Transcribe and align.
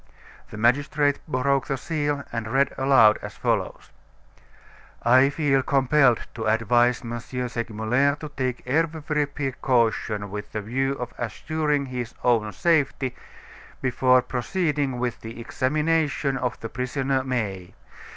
The 0.49 0.57
magistrate 0.57 1.19
broke 1.27 1.67
the 1.67 1.77
seal, 1.77 2.23
and 2.33 2.47
read 2.47 2.73
aloud, 2.75 3.19
as 3.21 3.35
follows: 3.35 3.91
"I 5.03 5.29
feel 5.29 5.61
compelled 5.61 6.25
to 6.33 6.47
advise 6.47 7.03
M. 7.03 7.19
Segmuller 7.19 8.15
to 8.15 8.29
take 8.29 8.65
every 8.65 9.27
precaution 9.27 10.31
with 10.31 10.53
the 10.53 10.61
view 10.63 10.93
of 10.93 11.13
assuring 11.19 11.85
his 11.85 12.15
own 12.23 12.51
safety 12.51 13.15
before 13.79 14.23
proceeding 14.23 14.97
with 14.97 15.21
the 15.21 15.39
examination 15.39 16.35
of 16.35 16.59
the 16.61 16.69
prisoner, 16.69 17.23
May. 17.23 17.75